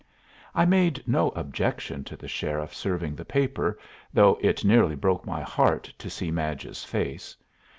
I 0.55 0.65
made 0.65 1.03
no 1.07 1.29
objection 1.29 2.03
to 2.05 2.17
the 2.17 2.27
sheriff 2.27 2.73
serving 2.73 3.13
the 3.13 3.23
paper, 3.23 3.77
though 4.11 4.39
it 4.41 4.65
nearly 4.65 4.95
broke 4.95 5.27
my 5.27 5.41
heart 5.41 5.83
to 5.99 6.09
see 6.09 6.31
Madge's 6.31 6.83
face. 6.83 7.37